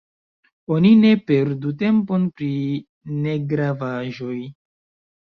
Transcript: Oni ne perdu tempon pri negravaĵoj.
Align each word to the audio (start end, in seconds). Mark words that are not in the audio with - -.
Oni 0.75 0.91
ne 1.01 1.11
perdu 1.27 1.75
tempon 1.83 2.25
pri 2.41 2.51
negravaĵoj. 3.23 4.37